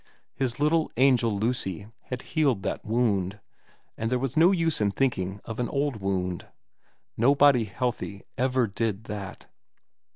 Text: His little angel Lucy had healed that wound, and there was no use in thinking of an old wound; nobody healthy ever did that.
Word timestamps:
His 0.33 0.59
little 0.59 0.89
angel 0.97 1.29
Lucy 1.37 1.85
had 2.05 2.23
healed 2.23 2.63
that 2.63 2.83
wound, 2.83 3.39
and 3.95 4.09
there 4.09 4.17
was 4.17 4.35
no 4.35 4.51
use 4.51 4.81
in 4.81 4.89
thinking 4.89 5.39
of 5.45 5.59
an 5.59 5.69
old 5.69 5.97
wound; 5.97 6.47
nobody 7.15 7.65
healthy 7.65 8.23
ever 8.35 8.65
did 8.65 9.03
that. 9.03 9.45